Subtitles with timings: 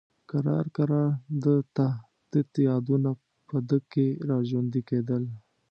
[0.29, 1.11] کرار کرار
[1.43, 1.45] د
[1.75, 1.87] ده
[2.31, 3.11] تت یادونه
[3.47, 5.23] په ده کې را ژوندي کېدل.